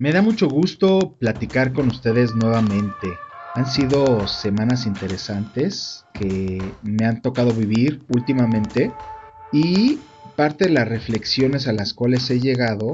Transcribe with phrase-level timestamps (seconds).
[0.00, 3.08] Me da mucho gusto platicar con ustedes nuevamente.
[3.56, 8.92] Han sido semanas interesantes que me han tocado vivir últimamente
[9.52, 9.98] y
[10.36, 12.92] parte de las reflexiones a las cuales he llegado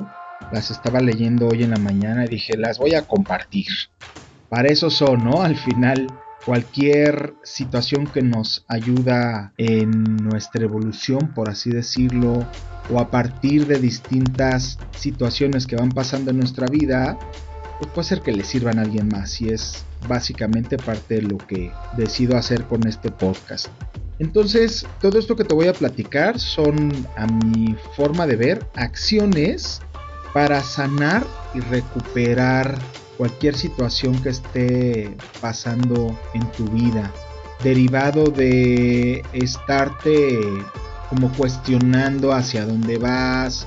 [0.51, 3.67] las estaba leyendo hoy en la mañana y dije las voy a compartir.
[4.49, 5.43] Para eso son, ¿no?
[5.43, 6.07] Al final
[6.45, 12.47] cualquier situación que nos ayuda en nuestra evolución, por así decirlo,
[12.91, 17.19] o a partir de distintas situaciones que van pasando en nuestra vida,
[17.79, 21.39] pues puede ser que le sirvan a alguien más y es básicamente parte de lo
[21.39, 23.69] que decido hacer con este podcast.
[24.19, 29.81] Entonces, todo esto que te voy a platicar son, a mi forma de ver, acciones
[30.33, 32.79] para sanar y recuperar
[33.17, 37.13] cualquier situación que esté pasando en tu vida,
[37.63, 40.39] derivado de estarte
[41.11, 43.67] como cuestionando hacia dónde vas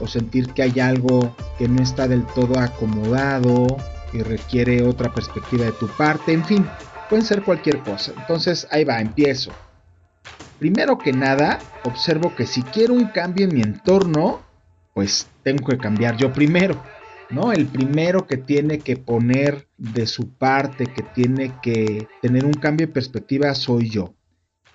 [0.00, 3.66] o sentir que hay algo que no está del todo acomodado
[4.12, 6.66] y requiere otra perspectiva de tu parte, en fin,
[7.08, 8.12] pueden ser cualquier cosa.
[8.16, 9.52] Entonces ahí va, empiezo.
[10.58, 14.40] Primero que nada, observo que si quiero un cambio en mi entorno,
[14.94, 16.82] pues tengo que cambiar yo primero.
[17.30, 17.52] ¿No?
[17.52, 22.86] El primero que tiene que poner de su parte, que tiene que tener un cambio
[22.86, 24.14] de perspectiva, soy yo.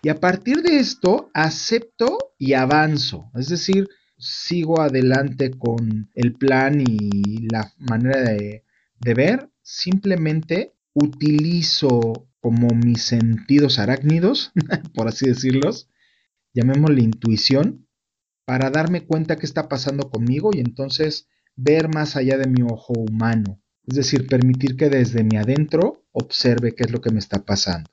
[0.02, 3.32] Y a partir de esto, acepto y avanzo.
[3.36, 3.88] Es decir,
[4.18, 8.64] sigo adelante con el plan y la manera de,
[9.00, 9.50] de ver.
[9.62, 14.52] Simplemente utilizo como mis sentidos arácnidos,
[14.94, 15.90] por así decirlos,
[16.54, 17.88] llamémosle intuición,
[18.46, 22.94] para darme cuenta qué está pasando conmigo y entonces ver más allá de mi ojo
[22.94, 27.44] humano, es decir, permitir que desde mi adentro observe qué es lo que me está
[27.44, 27.90] pasando.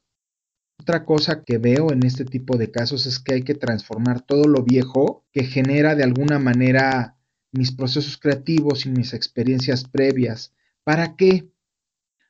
[0.78, 4.44] Otra cosa que veo en este tipo de casos es que hay que transformar todo
[4.44, 7.19] lo viejo que genera de alguna manera
[7.52, 10.55] mis procesos creativos y mis experiencias previas.
[10.84, 11.50] ¿Para qué?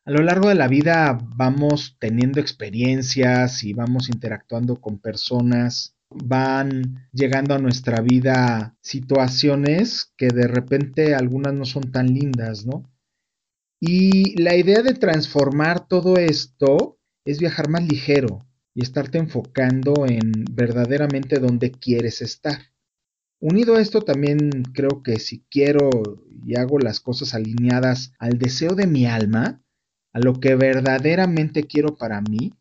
[0.04, 7.08] A lo largo de la vida vamos teniendo experiencias y vamos interactuando con personas van
[7.12, 12.90] llegando a nuestra vida situaciones que de repente algunas no son tan lindas, ¿no?
[13.80, 20.44] Y la idea de transformar todo esto es viajar más ligero y estarte enfocando en
[20.50, 22.58] verdaderamente dónde quieres estar.
[23.40, 25.88] Unido a esto también creo que si quiero
[26.44, 29.62] y hago las cosas alineadas al deseo de mi alma,
[30.12, 32.52] a lo que verdaderamente quiero para mí,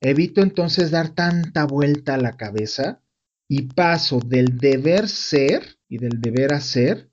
[0.00, 3.02] Evito entonces dar tanta vuelta a la cabeza
[3.48, 7.10] y paso del deber ser y del deber hacer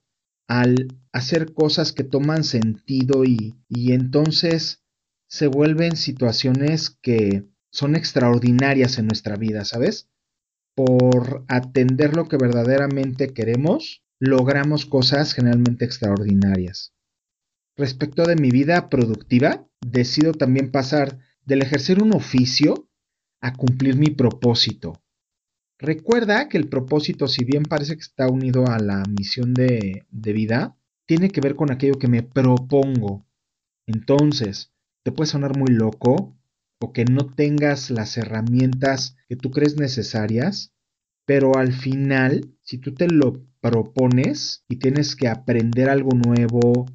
[0.47, 4.83] al hacer cosas que toman sentido y, y entonces
[5.29, 10.09] se vuelven situaciones que son extraordinarias en nuestra vida, ¿sabes?
[10.75, 16.93] Por atender lo que verdaderamente queremos, logramos cosas generalmente extraordinarias.
[17.75, 22.89] Respecto de mi vida productiva, decido también pasar del ejercer un oficio
[23.41, 25.01] a cumplir mi propósito.
[25.79, 30.33] Recuerda que el propósito, si bien parece que está unido a la misión de, de
[30.33, 33.25] vida, tiene que ver con aquello que me propongo.
[33.87, 36.37] Entonces, te puede sonar muy loco
[36.81, 40.73] o que no tengas las herramientas que tú crees necesarias,
[41.25, 46.87] pero al final, si tú te lo propones y tienes que aprender algo nuevo,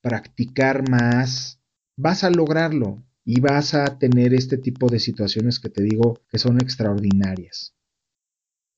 [0.00, 1.60] practicar más,
[1.96, 6.38] vas a lograrlo y vas a tener este tipo de situaciones que te digo que
[6.38, 7.74] son extraordinarias.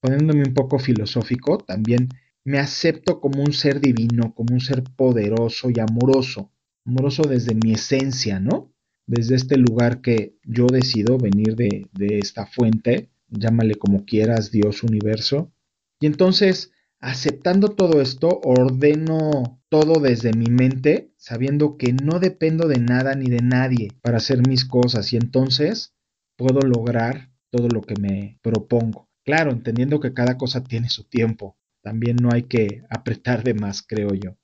[0.01, 2.09] Poniéndome un poco filosófico, también
[2.43, 6.51] me acepto como un ser divino, como un ser poderoso y amoroso,
[6.83, 8.73] amoroso desde mi esencia, ¿no?
[9.05, 14.81] Desde este lugar que yo decido venir de, de esta fuente, llámale como quieras, Dios,
[14.81, 15.53] universo.
[15.99, 22.79] Y entonces aceptando todo esto, ordeno todo desde mi mente, sabiendo que no dependo de
[22.79, 25.93] nada ni de nadie para hacer mis cosas y entonces
[26.35, 29.09] puedo lograr todo lo que me propongo.
[29.23, 31.57] Claro, entendiendo que cada cosa tiene su tiempo.
[31.81, 34.37] También no hay que apretar de más, creo yo.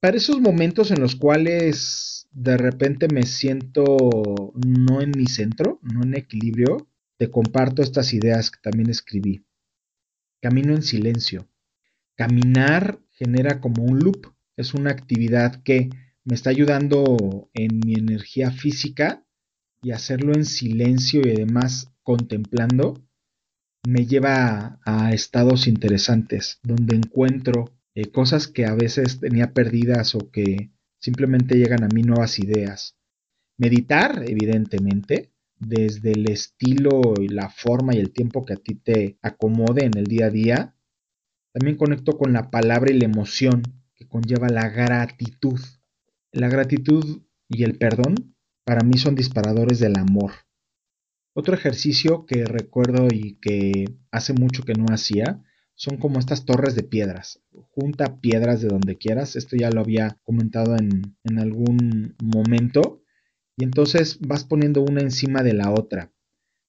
[0.00, 6.02] Para esos momentos en los cuales de repente me siento no en mi centro, no
[6.02, 9.46] en equilibrio, te comparto estas ideas que también escribí.
[10.42, 11.48] Camino en silencio.
[12.14, 15.90] Caminar genera como un loop, es una actividad que
[16.24, 19.24] me está ayudando en mi energía física
[19.82, 23.02] y hacerlo en silencio y además contemplando
[23.86, 30.30] me lleva a, estados interesantes donde encuentro eh, cosas que a veces tenía perdidas o
[30.30, 32.96] que simplemente llegan a mí nuevas ideas.
[33.58, 39.18] Meditar, evidentemente, desde el estilo y la forma y el tiempo que a ti te
[39.22, 40.75] acomode en el día a día,
[41.58, 43.62] también conecto con la palabra y la emoción.
[43.94, 45.58] que conlleva la gratitud.
[46.30, 50.32] La gratitud y el perdón para mí son disparadores del amor.
[51.34, 55.42] Otro ejercicio que recuerdo y que hace mucho que no hacía
[55.74, 57.40] son como estas torres de piedras.
[57.70, 59.34] Junta piedras de donde quieras.
[59.34, 63.02] Esto ya lo había comentado en, en algún momento.
[63.56, 66.12] Y entonces vas poniendo una encima de la otra.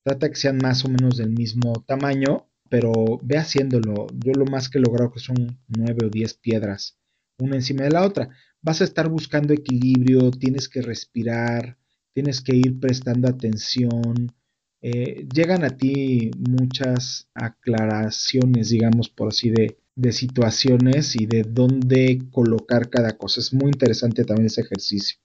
[0.05, 2.91] Trata que sean más o menos del mismo tamaño, pero
[3.23, 4.07] ve haciéndolo.
[4.13, 6.97] Yo lo más que he logrado que son nueve o diez piedras,
[7.39, 8.29] una encima de la otra.
[8.61, 11.77] Vas a estar buscando equilibrio, tienes que respirar,
[12.13, 14.31] tienes que ir prestando atención,
[14.81, 22.21] eh, llegan a ti muchas aclaraciones, digamos por así de, de situaciones y de dónde
[22.31, 23.41] colocar cada cosa.
[23.41, 25.17] Es muy interesante también ese ejercicio.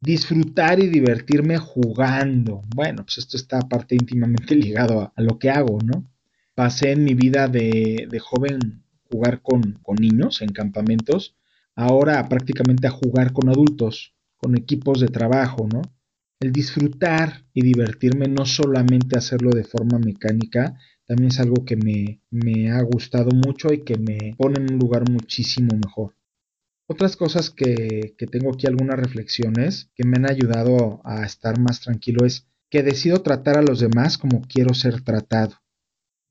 [0.00, 2.62] Disfrutar y divertirme jugando.
[2.74, 6.10] Bueno, pues esto está aparte íntimamente ligado a, lo que hago, ¿no?
[6.54, 8.84] Pasé en mi vida de, de joven
[9.14, 11.36] jugar con, niños en campamentos,
[11.76, 15.82] ahora prácticamente a jugar con adultos, con equipos de trabajo, ¿no?
[16.40, 22.70] el disfrutar y divertirme, no solamente hacerlo de forma mecánica, también es algo que me,
[22.70, 26.16] ha gustado mucho y que me pone en un lugar muchísimo mejor.
[26.86, 31.80] Otras cosas que, que tengo aquí, algunas reflexiones que me han ayudado a estar más
[31.80, 35.54] tranquilo es que decido tratar a los demás como quiero ser tratado,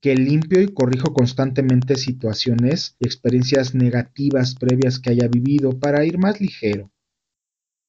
[0.04, 6.18] que limpio y corrijo constantemente situaciones y experiencias negativas previas que haya vivido para ir
[6.18, 6.92] más ligero,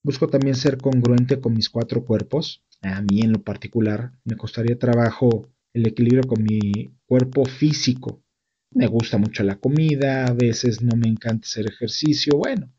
[0.05, 2.63] Busco también ser congruente con mis cuatro cuerpos.
[2.83, 8.23] A mí en lo particular me costaría trabajo el equilibrio con mi cuerpo físico.
[8.69, 12.37] Me gusta mucho la comida, a veces no me encanta hacer ejercicio.
[12.37, 12.71] Bueno,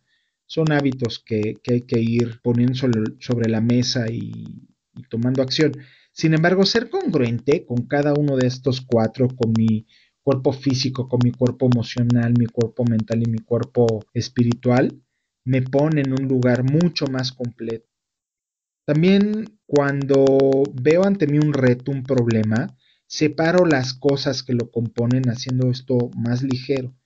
[0.46, 4.68] son hábitos que, hay que ir poniendo sobre, la mesa y,
[5.10, 5.72] tomando acción.
[6.16, 9.86] Sin embargo, ser congruente con cada uno de estos cuatro, con mi
[10.22, 14.98] cuerpo físico, con mi cuerpo emocional, mi cuerpo mental y mi cuerpo espiritual,
[15.44, 17.86] me pone en un lugar mucho más completo.
[18.86, 22.74] También cuando veo ante mí un reto, un problema,
[23.06, 26.96] separo las cosas que lo componen haciendo esto más ligero.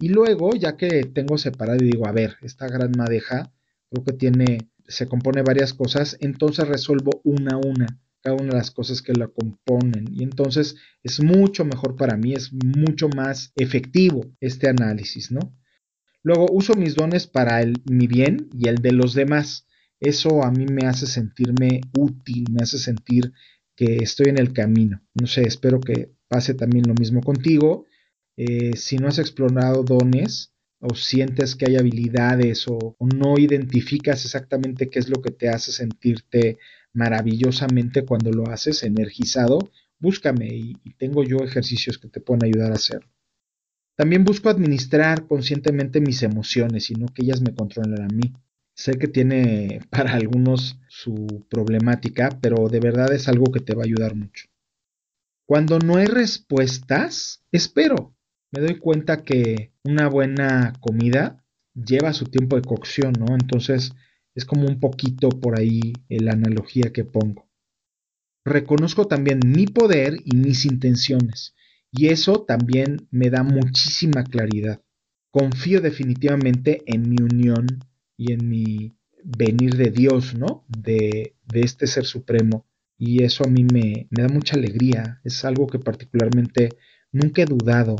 [0.00, 3.52] Y luego, ya que tengo separado y digo, a ver, esta gran madeja
[3.90, 8.58] creo que tiene, se compone varias cosas, entonces resuelvo una a una cada una de
[8.58, 10.06] las cosas que la componen.
[10.10, 15.54] Y entonces es mucho mejor para mí, es mucho más efectivo este análisis, ¿no?
[16.22, 19.66] Luego uso mis dones para el, mi bien y el de los demás.
[20.00, 23.30] Eso a mí me hace sentirme útil, me hace sentir
[23.76, 25.02] que estoy en el camino.
[25.20, 27.84] No sé, espero que pase también lo mismo contigo.
[28.36, 34.88] Eh, si no has explorado dones o sientes que hay habilidades o, no identificas exactamente
[34.88, 36.58] qué es lo que te hace sentirte
[36.94, 42.76] maravillosamente cuando lo haces, energizado, búscame y tengo yo ejercicios que te pueden ayudar a
[42.76, 43.14] hacerlo.
[43.96, 48.32] También busco administrar conscientemente mis emociones y no que ellas me controlen a mí.
[48.74, 53.82] Sé que tiene para algunos su problemática, pero de verdad es algo que te va
[53.82, 54.46] a ayudar mucho.
[55.46, 58.14] Cuando no hay respuestas, espero.
[58.50, 61.44] Me doy cuenta que una buena comida
[61.74, 63.34] lleva su tiempo de cocción, ¿no?
[63.34, 63.92] Entonces
[64.34, 67.48] es como un poquito por ahí la analogía que pongo.
[68.44, 71.54] Reconozco también mi poder y mis intenciones.
[71.90, 74.82] Y eso también me da muchísima claridad.
[75.30, 77.66] Confío definitivamente en mi unión
[78.16, 80.64] y en mi venir de Dios, ¿no?
[80.68, 82.66] De, de este ser supremo.
[82.98, 85.20] Y eso a mí me, me da mucha alegría.
[85.24, 86.70] Es algo que particularmente
[87.12, 87.96] nunca he dudado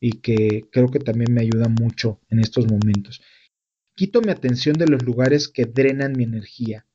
[0.00, 3.22] y que creo que también me ayuda mucho en estos momentos.
[3.94, 6.86] Quito mi atención de los lugares que drenan mi energía.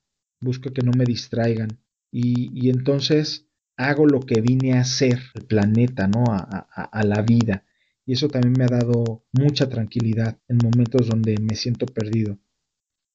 [0.41, 1.79] Busco que no me distraigan.
[2.11, 6.25] Y, y entonces hago lo que vine a hacer, el planeta, ¿no?
[6.27, 7.63] A, la vida.
[8.05, 12.37] Y eso también me ha dado mucha tranquilidad en momentos donde me siento perdido.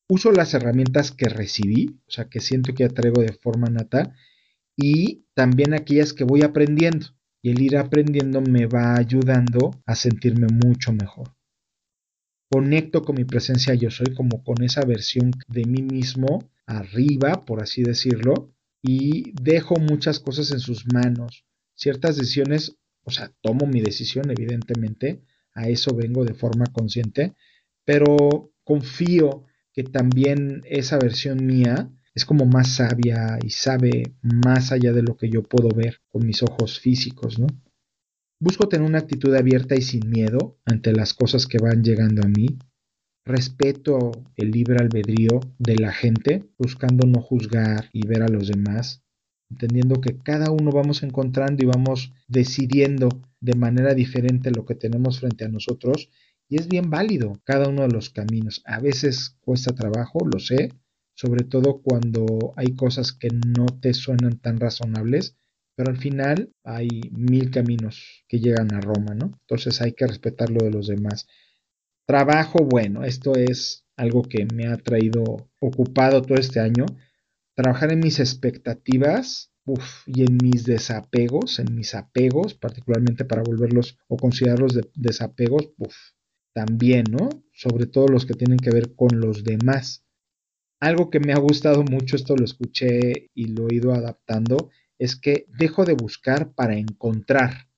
[0.09, 4.15] Uso las herramientas que recibí, o sea, que siento que traigo de forma nata,
[4.75, 7.09] y también aquellas que voy aprendiendo.
[7.43, 11.34] Y el ir aprendiendo me va ayudando a sentirme mucho mejor.
[12.55, 17.61] Conecto con mi presencia yo soy como con esa versión de mí mismo arriba, por
[17.61, 21.45] así decirlo, y dejo muchas cosas en sus manos.
[21.75, 27.35] Ciertas decisiones, o sea, tomo mi decisión, evidentemente, a eso vengo de forma consciente,
[27.85, 34.93] pero confío que también esa versión mía es como más sabia y sabe más allá
[34.93, 37.49] de lo que yo puedo ver con mis ojos físicos, ¿no?
[38.47, 42.29] Busco tener una actitud abierta y sin miedo ante las cosas que van llegando a
[42.29, 42.59] mí,
[43.25, 49.03] respeto el libre albedrío de la gente, buscando no juzgar y ver a los demás,
[49.49, 53.09] entendiendo que cada uno vamos encontrando y vamos decidiendo
[53.41, 56.11] de manera diferente lo que tenemos frente a nosotros
[56.47, 58.61] Y es bien válido cada uno de los caminos.
[58.67, 60.69] A veces cuesta trabajo, lo sé,
[61.15, 65.39] sobre todo cuando hay cosas que no te suenan tan razonables,
[65.77, 69.33] pero al final hay mil caminos que llegan a Roma, ¿no?
[69.41, 71.27] Entonces hay que respetar lo de los demás.
[72.07, 76.87] Trabajo, bueno, esto es algo que me ha traído ocupado todo este año.
[77.55, 79.51] Trabajar en mis expectativas
[80.07, 85.73] y en mis desapegos, en mis apegos, particularmente para volverlos o considerarlos desapegos,
[86.55, 87.29] también, ¿no?
[87.53, 90.05] Sobre todo los que tienen que ver con los demás.
[90.81, 95.17] Algo que me ha gustado mucho, esto lo escuché y lo he ido adaptando, es
[95.17, 97.69] que dejo de buscar para encontrar.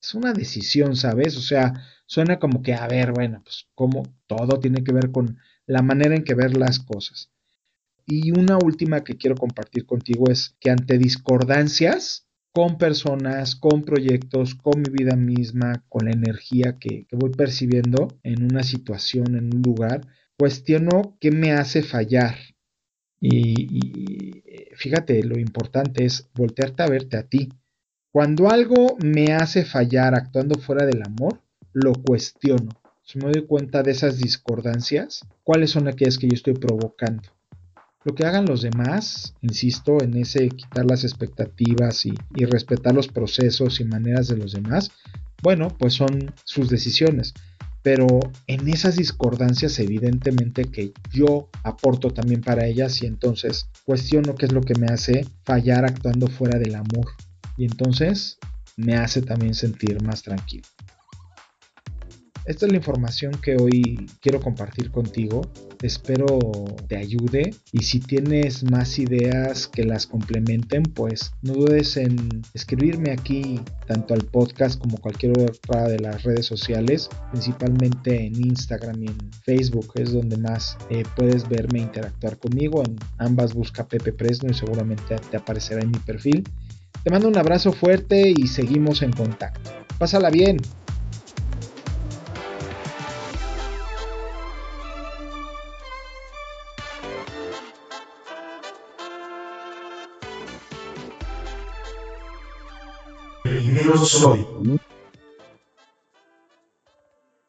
[0.00, 1.36] Es una decisión, ¿sabes?
[1.36, 1.72] O sea,
[2.06, 6.14] suena como que, a ver, bueno, pues como todo tiene que ver con la manera
[6.14, 7.30] en que ver las cosas.
[8.06, 14.54] Y una última que quiero compartir contigo es que ante discordancias con personas, con proyectos,
[14.54, 19.54] con mi vida misma, con la energía que, que voy percibiendo en una situación, en
[19.54, 20.06] un lugar,
[20.38, 22.36] cuestiono qué me hace fallar.
[23.20, 24.42] Y,
[24.76, 27.52] fíjate, lo importante es voltearte a verte a ti.
[28.12, 31.40] Cuando algo me hace fallar actuando fuera del amor,
[31.72, 32.70] lo cuestiono.
[33.02, 37.22] Si me doy cuenta de esas discordancias, ¿cuáles son aquellas que yo estoy provocando?
[38.04, 43.08] Lo que hagan los demás, insisto, en ese quitar las expectativas y, y respetar los
[43.08, 44.90] procesos y maneras de los demás,
[45.42, 47.34] bueno, pues son sus decisiones
[47.86, 48.08] pero
[48.48, 54.52] en esas discordancias evidentemente que yo aporto también para ellas y entonces cuestiono qué es
[54.52, 57.06] lo que me hace fallar actuando fuera del amor
[57.56, 58.38] y entonces
[58.76, 60.66] me hace también sentir más tranquilo.
[62.46, 65.42] Esta es la información que hoy quiero compartir contigo.
[65.82, 66.38] Espero
[66.86, 73.10] te ayude y si tienes más ideas que las complementen, pues no dudes en escribirme
[73.10, 79.06] aquí tanto al podcast como cualquier otra de las redes sociales, principalmente en Instagram y
[79.08, 82.84] en Facebook, es donde más eh, puedes verme interactuar conmigo.
[82.84, 86.44] En ambas busca Pepe Presno y seguramente te aparecerá en mi perfil.
[87.02, 89.72] Te mando un abrazo fuerte y seguimos en contacto.
[89.98, 90.58] Pásala bien.
[103.96, 104.46] Primero soy.